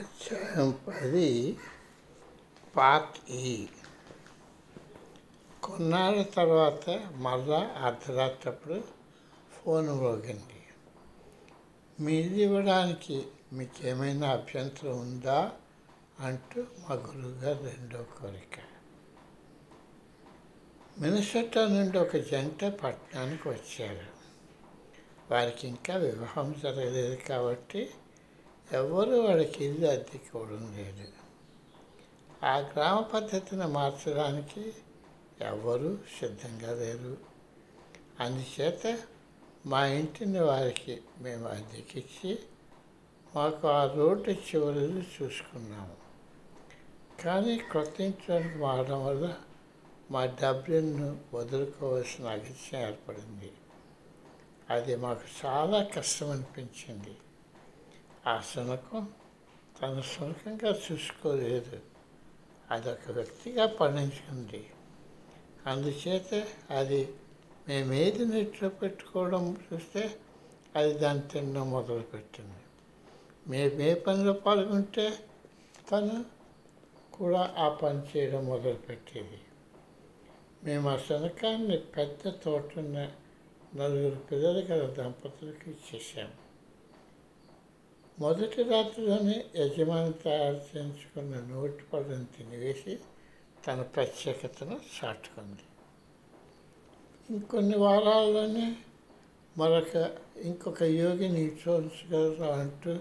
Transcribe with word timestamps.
అధ్యాయం 0.00 0.78
పది 0.88 1.56
పార్ట్ 2.76 3.30
ఈ. 3.30 3.66
కొన్నాళ్ళ 5.62 6.22
తర్వాత 6.22 6.90
మళ్ళా 7.14 7.58
అర్ధరాత్రప్పుడు 7.58 8.84
ఫోన్ 9.52 9.88
మోగింది. 9.88 10.66
మీది 12.00 12.42
ఇవ్వడానికి 12.42 13.26
మీకు 13.52 13.86
ఏమైనా 13.86 14.30
అభ్యంతరం 14.30 14.98
ఉందా? 14.98 15.52
అంటూ 16.20 16.62
మా 16.62 16.94
గురువుగారు 16.94 17.64
రెండో 17.64 18.02
కోరిక. 18.02 18.58
మినసొట్టా 20.98 21.66
నుండి 21.66 21.98
ఒక 21.98 22.16
జంట 22.16 22.64
పట్టణానికి 22.64 23.48
వచ్చారు. 23.48 24.06
వారికి 25.30 25.68
ఇంకా 25.68 25.96
వివాహం 25.96 26.54
జరగలేదు 26.62 27.14
కాబట్టి 27.14 27.90
ఎవరు 28.72 29.10
వాడికి 29.10 29.64
ఇల్లు 29.64 29.86
అద్దెకోవడం 29.86 30.74
లేదు. 30.76 31.08
ఆ 32.44 32.58
గ్రామ 32.58 33.00
పద్ధతిని 33.00 33.66
మార్చడానికి 33.66 34.72
ఎవరు 35.40 35.98
సిద్ధంగా 36.20 36.74
లేరు. 36.74 37.16
అందుచేత 38.20 38.98
మా 39.66 39.86
ఇంటిని 39.86 40.40
వారికి 40.40 41.00
మేము 41.18 41.48
అద్దెకిచ్చి 41.48 42.38
మాకు 43.36 43.68
ఆ 43.68 43.92
రోడ్డు 43.94 44.30
చివరిని 44.30 45.00
చూసుకున్నాము. 45.00 45.96
కానీ 47.22 47.58
కొత్త 47.58 48.00
ఇంట్లోకి 48.00 48.54
మారడం 48.54 49.06
వల్ల 49.06 49.36
మా 50.10 50.26
డబ్బులను 50.26 51.20
వదులుకోవాల్సిన 51.34 52.26
అగత్యం 52.26 52.80
ఏర్పడింది. 52.80 53.52
అది 54.70 54.96
మాకు 54.96 55.46
చాలా 55.46 55.82
కష్టం 55.82 56.30
అనిపించింది 56.30 57.16
ఆ 58.24 58.34
శునకం 58.42 59.04
తన 59.76 60.00
శునకంగా 60.08 60.70
చూసుకోలేదు 60.84 61.76
అదొక 62.70 63.04
వ్యక్తిగా 63.10 63.64
పండించుకుంది 63.78 64.60
అందుచేత 65.66 66.32
అది 66.70 67.00
మేమేది 67.68 68.24
నీటిలో 68.26 68.68
పెట్టుకోవడం 68.80 69.44
చూస్తే 69.64 70.02
అది 70.76 70.92
దాన్ని 70.98 71.24
తినడం 71.28 71.66
మొదలుపెట్టింది 71.70 72.60
మేము 73.46 73.82
ఏ 73.82 73.92
పనిలో 74.00 74.34
పాల్గొంటే 74.40 75.06
తను 75.90 76.18
కూడా 77.16 77.42
ఆ 77.58 77.68
పని 77.80 78.02
చేయడం 78.10 78.42
మొదలుపెట్టేది 78.46 79.40
మేము 80.64 80.86
ఆ 80.88 80.96
శనకాన్ని 81.04 81.78
పెద్ద 81.94 82.32
తోటన్న 82.44 82.98
నలుగురు 83.76 84.20
పిల్లలు 84.30 84.62
గల 84.66 84.84
దంపతులకు 84.96 85.66
ఇచ్చేసాము 85.70 86.36
మొదటి 88.20 88.62
రాత్రిలోనే 88.62 89.44
యజమాని 89.56 90.12
తయారు 90.12 90.78
చేయించుకున్న 90.78 91.54
నోటి 91.54 91.82
పళ్ళను 91.82 92.24
తినివేసి 92.24 92.98
తన 93.66 93.82
ప్రత్యేకతను 93.82 94.80
చాటుకుంది. 94.98 95.62
ఇంకొన్ని 97.30 97.76
వారాల్లోనే 97.76 98.76
మరొక 99.58 100.16
ఇంకొక 100.36 100.82
యోగిని 100.82 101.46
చూడగలరా 101.46 102.56
అంటూ 102.56 102.98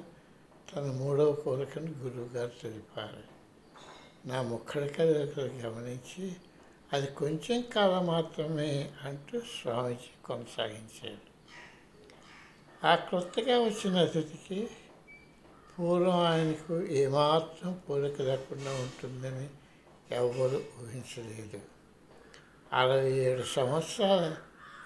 తన 0.75 0.91
మూడవ 0.91 1.31
కోరికను 1.31 1.91
గురువుగారు 1.91 2.51
తెలిపారు. 2.61 3.39
నా 4.27 4.41
ముక్కడికలు 4.41 5.41
గమనించి 5.41 6.35
అది 6.93 7.07
కొంచెం 7.07 7.61
కాలం 7.61 8.07
మాత్రమే 8.07 8.91
అంటూ 9.01 9.39
స్వామీజీ 9.39 10.09
కొనసాగించారు. 10.25 11.29
ఆ 12.87 12.95
క్రొత్తగా 12.95 13.59
వచ్చిన 13.59 13.97
అతిథికి 13.97 14.69
పూర్వం 15.79 16.25
ఆయనకు 16.25 16.83
ఏమాత్రం 16.83 17.81
పోలిక 17.89 18.21
లేకుండా 18.21 18.71
ఉంటుందని 18.71 19.49
ఎవరు 20.11 20.61
ఊహించలేదు. 20.79 21.59
అరవై 22.73 23.11
ఏడు 23.11 23.43
సంవత్సరాల 23.43 24.35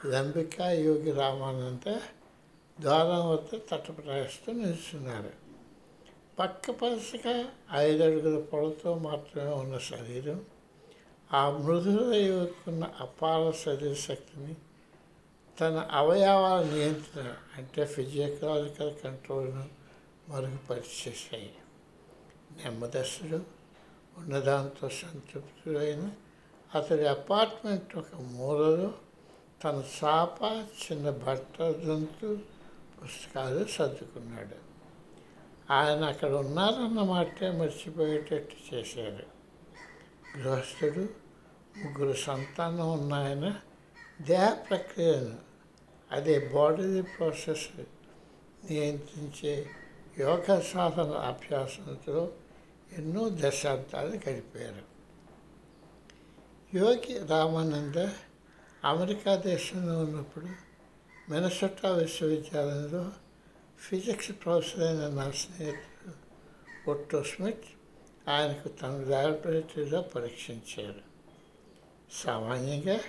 లంబికా 0.06 0.70
యోగి 0.70 1.12
రామానంద 1.12 1.88
ద్వారం 2.80 3.30
వద్ద 3.30 3.50
తటపటాయిస్తూ 3.72 4.52
నిలుస్తున్నారు 4.52 5.32
పక్క 6.40 6.72
పరుసగా 6.72 7.46
ఐదు 7.72 8.04
అడుగుల 8.04 8.42
పొడతో 8.42 8.96
మాత్రమే 8.96 9.52
ఉన్న 9.52 9.78
శరీరం 9.78 10.40
ఆ 11.34 11.50
మృదుల 11.50 12.14
యువకున్న 12.16 12.90
అపార 13.00 13.52
శరీర 13.52 13.94
శక్తిని 13.94 14.56
తన 15.58 15.88
అవయవాల 15.92 16.64
నియంత్రణ 16.64 17.34
అంటే 17.58 17.86
ఫిజియోలాజికల్ 17.86 18.94
కంట్రోల్ను 19.04 19.83
మరుగుపరిచేసాయి 20.30 21.56
నెమ్మదస్తుడు 22.64 23.46
ఉన్నదాంతో 24.18 24.90
సంతృప్తుడైన 24.90 26.12
అతడి 26.76 27.08
అపార్ట్మెంట్ 27.08 27.96
ఒక 27.96 28.16
మూలలో 28.16 28.94
తన 29.64 29.84
చాప 30.04 30.66
చిన్న 30.84 31.10
బట్ట 31.10 31.62
జంతు 31.62 32.40
పుస్తకాలు 33.04 33.66
సర్దుకున్నాడు. 33.66 34.56
ఆయన 35.74 36.04
అక్కడ 36.04 36.32
ఉన్నారన్న 36.32 37.02
మాటే 37.02 37.52
మర్చిపోయేటట్టు 37.52 38.76
చేశారు. 38.76 39.26
గృహస్థుడు 40.40 41.10
ముగ్గురు 41.78 42.14
సంతానం 42.18 42.92
ఉన్నాయన 42.92 43.56
దేహ 44.22 44.54
ప్రక్రియను 44.54 45.38
అదే 46.12 46.40
బాడీ 46.54 47.02
ప్రాసెస్ 47.02 47.68
నియంత్రించే 48.66 49.70
యోగ 50.20 50.60
సాధన 50.60 51.12
అభ్యాసంతో 51.12 52.32
ఎన్నో 52.98 53.30
దశాబ్దాలు 53.30 54.30
గడిపారు. 54.30 54.84
యోగి 56.78 57.28
రామానంద 57.28 58.10
అమెరికా 58.84 59.36
దేశంలో 59.36 60.04
ఉన్నప్పుడు 60.04 60.46
మినసొట్టా 61.30 61.90
విశ్వవిద్యాలయంలో 61.90 63.12
ఫిజిక్స్ 63.80 64.32
ప్రొఫెసర్ 64.32 64.84
అయిన 64.84 65.08
నా 65.08 65.32
స్నేహితుడు 65.32 66.14
ఒట్టో 66.92 67.24
స్మిత్ 67.24 67.66
ఆయనకు 68.30 68.68
తన 68.68 69.04
ల్యాబొరేటరీలో 69.08 70.02
పరీక్షించారు. 70.02 71.02
సామాన్యంగా 72.12 73.00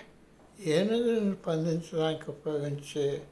ఏనుగులను 0.60 1.34
పండించడానికి 1.34 2.31
ఉపయోగించే 2.31 3.26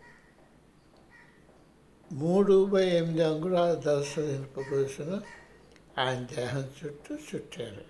మూడు 2.13 2.65
బై 2.65 2.87
ఎనిమిది 2.87 3.25
అంగుళాల 3.25 3.75
దర్శన 3.75 4.23
ఇనుప 4.23 4.59
ఆయన 5.99 6.27
దేహం 6.37 6.71
చుట్టూ 6.85 7.15
చుట్టారు. 7.15 7.85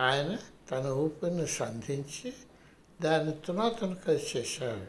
ఆయన 0.00 0.36
తన 0.70 0.86
ఊపిరిని 0.86 1.46
సంధించి 1.46 2.32
దాన్ని 3.02 3.34
తునాతునకలు 3.46 4.36
చేశారు. 4.36 4.86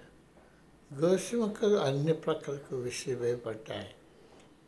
గోసిముఖలు 0.94 1.76
అన్ని 1.76 2.14
ప్రక్కలకు 2.14 2.76
విసిరివేయబడ్డాయి 2.76 3.90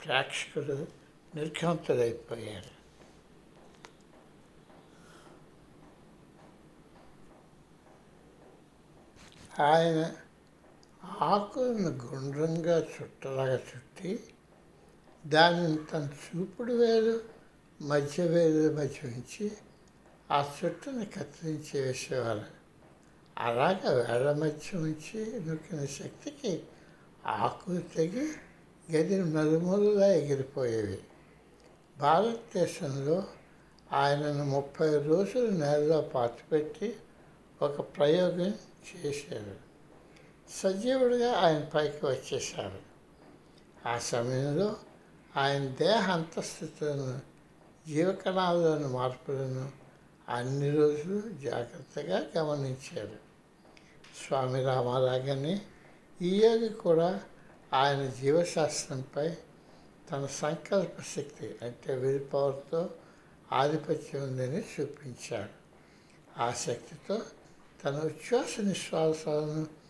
ప్రేక్షకులు 0.05 0.87
నిర్ఘాంతులైపోయారు. 1.35 2.73
ఆయన 9.61 10.15
ఆకులను 11.05 11.89
గుండ్రంగా 11.89 12.79
చుట్టలాగా 12.79 13.53
చుట్టి 13.53 14.23
దానిని 15.25 15.77
తన 15.77 16.09
చూపుడు 16.09 16.73
వేలు 16.73 17.19
మధ్య 17.81 18.23
వేలు 18.23 18.73
మధ్య 18.73 19.07
ఉంచి 19.07 19.51
ఆ 20.31 20.51
చుట్టని 20.65 21.05
కత్తిరించి 21.05 21.81
వేసేవారు 21.81 22.43
అలాగ 23.37 23.89
వేళ 23.93 24.31
మధ్య 24.31 24.77
ఉంచి 24.77 25.45
నొక్కిన 25.49 25.85
శక్తికి 25.85 26.63
ఆకులు 27.25 27.79
తెగి 27.79 28.27
గది 28.91 29.17
నలుమూలలా 29.17 30.07
ఎగిరిపోయేవి. 30.07 30.99
భారతదేశంలో 31.97 33.23
ఆయనను 33.93 34.45
ముప్పై 34.45 34.97
రోజులు 34.97 35.47
నేలలో 35.51 36.01
పాతిపెట్టి 36.01 36.95
ఒక 37.61 37.97
ప్రయోగం 37.97 38.53
చేశారు. 38.89 39.72
సజీవుడిగా 40.49 41.33
ఆయన 41.33 41.63
పైకి 41.63 42.05
వచ్చేశారు. 42.05 42.79
ఆ 43.87 43.97
సమయంలో 43.97 44.77
ఆయన 45.37 45.65
దేహ 45.65 46.11
అంతస్థితులను 46.11 47.19
జీవకణాలలోని 47.87 48.87
మార్పులను 48.87 49.71
అన్ని 50.29 50.71
రోజులు 50.71 51.29
జాగ్రత్తగా 51.29 52.31
గమనించారు. 52.37 53.33
స్వామి 54.27 54.63
రామారాగానే 54.63 55.61
ఈ 56.21 56.41
యోగి 56.41 56.69
కూడా 56.69 57.23
ఆయన 57.73 58.09
జీవశాస్త్రంపై 58.09 59.37
తన 60.11 60.25
సంకల్ప 60.25 61.01
శక్తి 61.15 61.55
అంటే 61.61 61.95
విల్ 61.95 62.33
పవర్తో 62.33 62.89
ఆధిపత్యం 63.51 64.23
ఉందని 64.23 64.59
చూపించాడు 64.59 65.63
ఆ 66.41 66.51
శక్తితో 66.51 67.21
తన 67.85 67.95
ఉచ్ఛ్వాస 67.95 68.59
నిశ్వాసాలను 68.59 69.82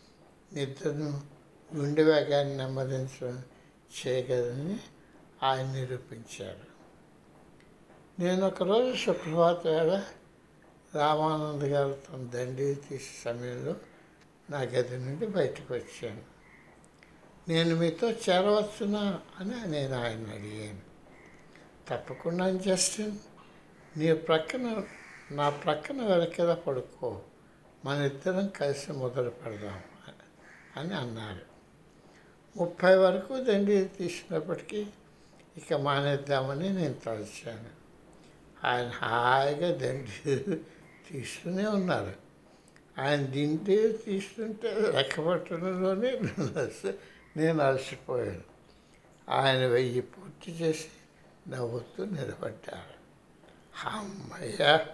నిద్రను 0.54 1.22
గుండె 1.76 2.04
వేగాన్ని 2.04 2.58
నెమ్మదించడం 2.58 3.44
చేయగలని 4.08 4.80
ఆయన 5.44 5.72
నిరూపించారు. 5.72 6.74
నేను 8.22 8.48
ఒకరోజు 8.48 8.98
సుప్రభాత 8.98 9.68
వేళ 9.68 10.04
రామానంద్ 10.96 11.64
గారు 11.64 11.98
తన 12.10 12.18
దండి 12.18 12.76
తీసే 12.76 13.24
సమయంలో 13.26 13.76
నా 14.50 14.60
గది 14.60 14.98
నుండి 14.98 15.28
బయటకు 15.28 15.74
వచ్చాను. 15.74 16.22
నేను 17.48 17.76
మీతో 17.76 18.12
చేరవచ్చునా 18.12 19.22
అని 19.40 19.72
నేను 19.72 19.96
ఆయన 19.96 20.28
అడిగాను. 20.28 20.82
తప్పకుండా 21.88 22.52
జస్టిన్ 22.52 23.18
నీ 23.98 24.14
ప్రక్కన 24.14 24.84
నా 25.32 25.50
ప్రక్కన 25.50 26.02
వెనకలా 26.02 26.54
పడుకో. 26.54 27.22
మన 27.86 27.98
ఇద్దరం 27.98 28.48
కలిసి 28.48 28.92
మొదలు 28.92 29.30
పెడదాం. 29.30 29.82
అని 30.78 30.94
అన్నారు. 30.94 31.54
ముప్పై 32.58 32.96
వరకు 32.96 33.44
దండి 33.44 33.86
తీసినప్పటికీ 33.86 34.88
ఇక 35.58 35.74
మానేద్దామని 35.74 36.74
నేను 36.74 36.94
తలచాను. 36.94 37.84
ఆయన 38.68 38.88
హాయిగా 38.88 39.78
దండి 39.78 40.36
తీస్తూనే 41.10 41.66
ఉన్నారు. 41.68 42.14
ఆయన 43.02 43.26
దింటే 43.26 43.92
తీస్తుంటే 43.92 44.92
రెక్కబట్టడంలోనే 44.92 46.20
నేను 47.38 47.64
అలసిపోయాను. 47.64 48.54
ఆయన 49.30 49.66
వెయ్యి 49.66 50.02
పూర్తి 50.02 50.52
చేసి 50.52 50.88
నవ్వుతూ 51.50 52.06
నిలబడ్డారు. 52.06 53.04
అమ్మయ్యా 53.88 54.86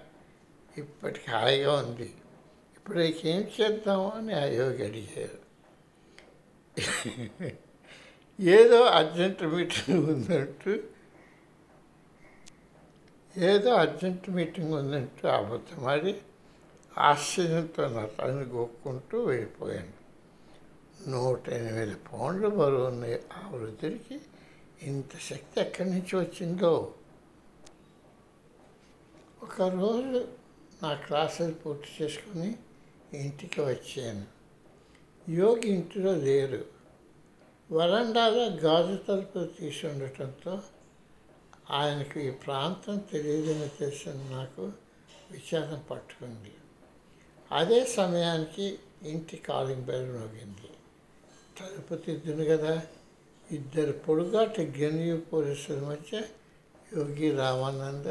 ఇప్పటికి 0.78 1.32
హాయిగా 1.32 1.74
ఉంది. 1.74 2.14
ఇప్పుడు 2.78 3.00
ఏం 3.00 3.52
చేద్దాము 3.62 4.12
అని 4.12 4.34
ఆ 4.34 4.44
యోగి 4.44 4.88
అడిగారు. 4.88 5.49
ఏదో 8.40 8.84
అర్జెంట్ 8.84 9.44
మీటింగ్ 9.44 10.10
ఉందంటూ 10.10 10.80
ఏదో 13.38 13.74
అర్జెంట్ 13.74 14.30
మీటింగ్ 14.30 14.74
ఉందంటూ 14.74 15.28
అబద్ధమాడి 15.28 16.22
ఆశ్చర్యంతో 16.98 17.88
నా 17.88 18.06
తను 18.06 18.44
గోక్కుంటూ 18.44 19.24
వెళ్ళిపోయాను. 19.24 19.94
నూట 21.12 21.50
ఎనిమిది 21.50 21.96
పౌండ్లు 21.96 22.50
బరువు 22.50 22.86
ఉన్న 22.88 23.06
ఆ 23.38 23.50
వృద్ధుడికి 23.50 24.20
ఇంత 24.84 25.18
శక్తి 25.18 25.62
ఎక్కడి 25.62 25.90
నుంచి 25.90 26.16
వచ్చిందో? 26.16 26.94
ఒకరోజు 29.44 30.28
నా 30.84 30.94
క్లాసులు 30.94 31.54
పూర్తి 31.54 32.04
చేసుకుని 32.04 32.56
ఇంటికి 33.14 33.62
వచ్చాను. 33.62 34.39
యోగి 35.30 35.68
ఇంటిలో 35.68 36.16
లేరు 36.16 36.66
వరండాలో 37.72 38.46
గాజు 38.46 38.96
తలుపులు 38.96 39.46
తీసి 39.46 39.88
ఉండటంతో 39.88 40.62
ఆయనకు 41.70 42.20
ఈ 42.20 42.32
ప్రాంతం 42.32 42.98
తెలియదని 42.98 43.70
తెలిసిన 43.80 44.12
నాకు 44.12 44.72
విచారం 45.32 45.84
పట్టుకుంది. 45.92 46.52
అదే 47.52 47.86
సమయానికి 47.86 48.80
ఇంటి 49.04 49.38
కాలింగ్ 49.38 49.82
బెల్ 49.82 50.12
మోగింది 50.12 50.70
తలుపు 51.60 51.96
తిద్దును 51.96 52.46
కదా? 52.46 52.82
ఇద్దరు 53.52 53.92
పొడుగాటి 53.92 54.62
గెన్యూ 54.62 55.18
పోలీసుల 55.18 55.80
మధ్య 55.80 56.22
యోగి 56.98 57.32
రామానంద 57.32 58.06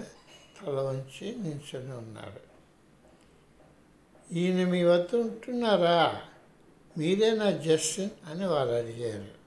తల 0.61 0.81
వంచి 0.81 1.37
నిల్చొని 1.37 1.93
ఉన్నారు. 1.93 2.41
ఈయన 4.35 4.69
మీ 4.69 4.85
వద్ద 4.85 5.17
ఉంటున్నారా? 5.17 6.23
మీరే 6.96 7.31
నా 7.31 7.50
జస్టిన్ 7.50 8.11
అని 8.31 8.46
వారు 8.46 8.69
అడిగారు. 8.69 9.38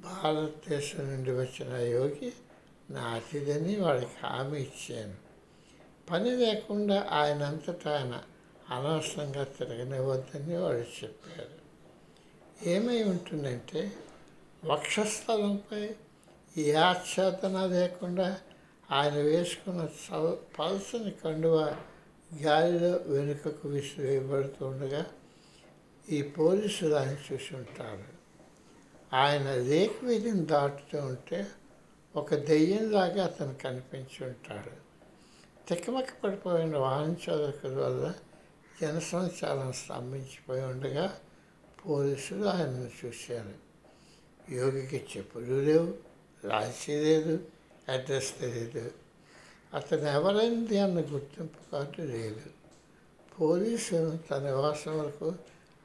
భారతదేశం 0.00 1.14
నుండి 1.14 1.32
వచ్చిన 1.32 1.76
యోగి 1.76 2.32
నా 2.90 3.00
అతిథిని 3.00 3.80
వాడికి 3.80 4.26
హామీ 4.26 4.60
ఇచ్చాను. 4.60 5.14
పని 6.10 6.36
లేకుండా 6.36 7.08
ఆయనంతటా 7.10 7.98
ఆయన 7.98 8.22
అనవసరంగా 8.70 9.44
తిరగనివ్వద్దని 9.44 10.56
వాడు 10.56 11.04
చెప్పారు. 11.04 11.66
ఏమై 12.68 13.02
ఉంటుందంటే 13.02 13.92
వక్షస్థలంపై 14.64 15.90
ఈ 16.58 16.72
ఆచ్ఛాదన 16.72 17.66
లేకుండా 17.66 18.40
ఆయన 18.90 19.14
వేసుకున్న 19.14 19.80
చల్ 19.80 20.58
పల్సని 20.58 21.10
కండువ 21.10 21.76
గాలిలో 22.42 23.00
వెనుకకు 23.06 23.68
విసివేయబడుతుండగా 23.68 25.06
ఈ 26.10 26.22
పోలీసులు 26.22 26.94
ఆయన 26.94 27.16
చూసి 27.32 27.56
ఉంటారు. 27.56 28.16
ఆయన 29.16 29.54
లేక్ 29.54 30.04
వీధిని 30.04 30.44
దాటుతూ 30.44 30.98
ఉంటే 30.98 31.46
ఒక 32.16 32.34
దెయ్యంలాగా 32.34 33.24
అతను 33.24 33.54
కనిపించి 33.54 34.26
ఉంటాడు. 34.26 34.70
తిక్కమక్క 35.68 36.12
పడిపోయిన 36.24 36.76
వాహన 36.76 37.14
చోదకుల 37.30 37.80
వల్ల 37.80 38.14
జనసంచారం 38.80 39.72
స్తంభించిపోయి 39.72 40.62
ఉండగా 40.62 41.18
పోలీసులు 41.86 42.44
ఆయనను 42.44 43.06
చూశారు. 43.06 43.54
యోగికి 44.52 45.06
చెప్పులు 45.16 45.54
లేవు 45.54 45.94
రాసి 46.44 46.92
లేదు 46.92 47.46
అడ్రస్ 47.88 48.40
తెలియదు 48.40 48.90
అతను 49.74 50.08
ఎవరైంది 50.08 50.78
అన్న 50.78 51.00
గుర్తింపు 51.00 51.70
కార్డు 51.72 52.02
లేదు. 52.02 52.40
పోలీసులు 53.40 54.16
తన 54.30 54.38
నివాసం 54.38 54.98
వరకు 54.98 55.34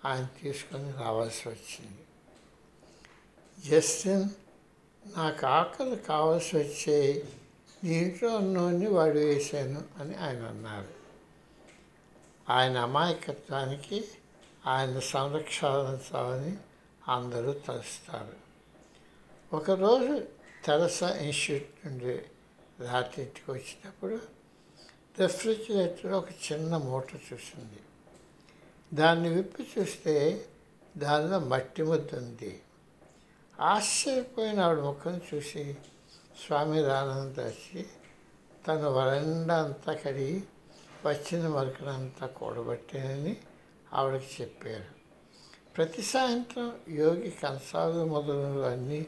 ఆయన 0.06 0.28
తీసుకొని 0.42 0.92
రావాల్సి 0.92 1.50
వచ్చింది. 1.50 1.98
జస్టిన్ 3.70 4.30
నాకు 5.18 5.46
ఆకలి 5.46 5.96
కావాల్సి 5.96 6.58
వచ్చే 6.58 7.28
నీటిలో 7.84 8.40
నూనె 8.40 8.88
వాడు 8.88 9.18
వేశాను 9.18 9.84
అని 9.98 10.16
ఆయన 10.16 10.46
అన్నారు. 10.46 10.88
ఆయన 12.50 12.78
అమాయకత్వానికి 12.78 14.08
ఆయన 14.68 15.00
సంరక్షించాలని 15.00 16.58
అందరూ 17.08 17.54
తలుస్తారు. 17.54 18.36
ఒకరోజు 19.56 20.28
తెరసా 20.66 21.16
ఇన్స్టిట్యూట్ 21.16 21.88
నుండి 21.88 22.22
రాత్రి 22.88 23.24
ఇంటికి 23.24 23.52
వచ్చినప్పుడు 23.52 24.22
రెఫ్రిజిరేటర్ 25.20 26.12
ఒక 26.14 26.30
చిన్న 26.32 26.78
మూట 26.78 27.06
చూసింది. 27.14 27.80
దాన్ని 28.94 29.30
విప్పి 29.30 29.68
చూస్తే 29.80 30.46
దానిలో 30.98 31.40
మట్టి 31.40 31.84
ముద్ద 31.84 32.16
ఉంది. 32.16 32.62
ఆశ్చర్యపోయిన 33.60 34.60
ఆవిడ 34.60 34.80
ముఖం 34.80 35.22
చూసి 35.34 35.78
స్వామి 36.46 36.84
రానంద 36.84 37.40
వచ్చి 37.40 37.86
తన 38.68 38.88
వరండా 38.88 39.64
అంతా 39.64 39.94
కడిగి 39.94 40.44
వచ్చిన 41.06 41.48
మరకనంతా 41.48 42.28
కూడబట్టానని 42.28 43.38
ఆవిడకి 43.94 44.42
చెప్పారు. 44.42 44.84
ప్రతి 45.78 46.02
సాయంత్రం 46.02 46.80
యోగి 46.90 47.32
కంసాలు 47.32 48.06
మొదలు 48.06 48.62
అన్నీ 48.62 49.08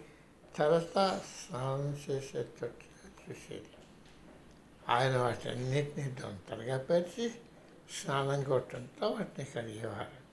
తర్వాత 0.55 1.21
స్నానం 1.21 1.97
చేసే 2.09 2.39
చూసేది. 2.39 3.71
ఆయన 4.89 5.17
వాటన్నిటిని 5.17 6.11
దొంతలుగా 6.11 6.77
పరిచి 6.77 7.31
స్నానం 7.91 8.43
కొట్టడంతో 8.43 9.07
వాటిని 9.07 9.47
కడిగేవారు. 9.55 10.23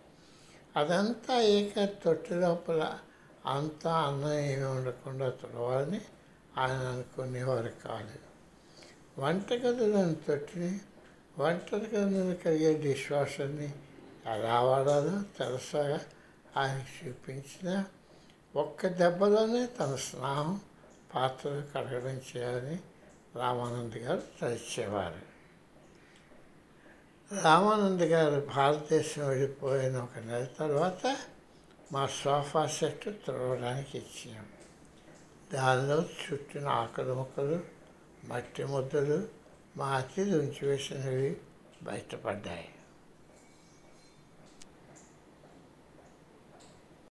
అదంతా 0.79 1.41
ఏక 1.41 1.85
తొట్టి 1.85 2.35
లోపల 2.35 2.99
అంతా 3.47 3.93
అన్నం 3.93 4.33
ఏమి 4.33 4.65
ఉండకుండా 4.65 5.31
తుడవాలని 5.31 6.01
ఆయన 6.59 6.71
అనుకునేవారు 6.71 7.73
కాదు. 7.85 8.31
వంటగదిలోని 9.21 10.15
తొట్టిని 10.15 10.81
వంటగదిలో 11.39 12.35
కలిగే 12.35 12.79
డిష్ 12.79 13.13
వాషర్ని 13.13 13.73
ఎలా 14.27 14.61
వాడాలో 14.61 15.23
తెలుసగా 15.39 16.01
ఆయన 16.57 17.07
చూపించిన 17.07 17.85
ఒక్క 18.57 18.87
దెబ్బలోనే 18.87 19.67
తన 19.67 19.95
స్నానం 19.95 20.61
పాత్రలు 21.15 21.63
కడగడం 21.75 22.21
చేయాలని 22.37 22.79
రామానంద్ 23.37 23.97
గారు 23.97 24.23
తలిచేవారు. 24.41 25.30
రామానంద్ 27.33 28.03
గారు 28.03 28.49
భారతదేశం 28.57 29.29
వెళ్ళిపోయిన 29.29 29.97
ఒక 29.97 30.19
నెల 30.19 30.45
తర్వాత 30.45 31.17
మా 31.93 32.07
సోఫా 32.07 32.67
సెట్ 32.67 33.05
తుడవడానికి 33.05 33.99
ఇచ్చాం. 33.99 34.47
దానిలో 35.53 35.97
చుట్టిన 35.97 36.69
ఆకులు 36.69 37.15
ముక్కలు 37.15 37.61
మట్టి 38.25 38.65
ముద్దలు 38.65 39.29
మా 39.77 39.87
అతిథి 39.87 40.31
ఉంచివేసినవి 40.31 41.37
బయటపడ్డాయి. 41.83 42.69